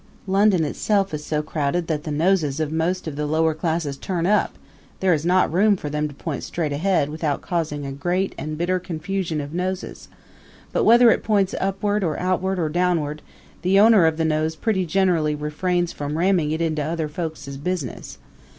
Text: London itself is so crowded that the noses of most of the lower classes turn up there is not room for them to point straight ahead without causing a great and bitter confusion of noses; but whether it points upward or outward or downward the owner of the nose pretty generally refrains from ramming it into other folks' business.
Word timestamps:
London 0.25 0.63
itself 0.63 1.13
is 1.13 1.23
so 1.23 1.43
crowded 1.43 1.85
that 1.85 2.05
the 2.05 2.11
noses 2.11 2.59
of 2.59 2.71
most 2.71 3.05
of 3.07 3.15
the 3.15 3.27
lower 3.27 3.53
classes 3.53 3.97
turn 3.97 4.25
up 4.25 4.55
there 4.99 5.13
is 5.13 5.27
not 5.27 5.53
room 5.53 5.77
for 5.77 5.91
them 5.91 6.07
to 6.07 6.15
point 6.15 6.41
straight 6.43 6.73
ahead 6.73 7.07
without 7.07 7.41
causing 7.43 7.85
a 7.85 7.91
great 7.91 8.33
and 8.35 8.57
bitter 8.57 8.79
confusion 8.79 9.39
of 9.39 9.53
noses; 9.53 10.07
but 10.73 10.85
whether 10.85 11.11
it 11.11 11.21
points 11.23 11.53
upward 11.61 12.03
or 12.03 12.19
outward 12.19 12.57
or 12.57 12.67
downward 12.67 13.21
the 13.61 13.79
owner 13.79 14.07
of 14.07 14.17
the 14.17 14.25
nose 14.25 14.55
pretty 14.55 14.87
generally 14.87 15.35
refrains 15.35 15.91
from 15.93 16.17
ramming 16.17 16.49
it 16.49 16.61
into 16.61 16.81
other 16.81 17.07
folks' 17.07 17.45
business. 17.57 18.17